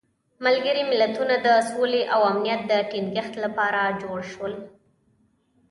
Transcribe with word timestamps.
ملګري 0.45 0.83
ملتونه 0.91 1.35
د 1.45 1.47
سولې 1.71 2.01
او 2.13 2.21
امنیت 2.31 2.61
د 2.71 2.73
تینګښت 2.91 3.33
لپاره 3.45 3.81
جوړ 4.01 4.19
شول. 4.31 4.53